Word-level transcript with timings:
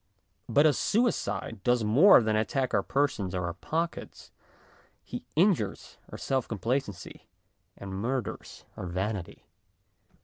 But 0.49 0.65
a 0.65 0.73
suicide 0.73 1.59
does 1.63 1.83
more 1.83 2.23
than 2.23 2.35
attack 2.35 2.73
our 2.73 2.81
persons 2.81 3.35
or 3.35 3.45
our 3.45 3.53
pockets; 3.53 4.31
he 5.03 5.25
injures 5.35 5.99
our 6.11 6.17
self 6.17 6.47
complacency 6.47 7.27
and 7.77 7.91
murders 7.93 8.65
our 8.75 8.87
vanity. 8.87 9.45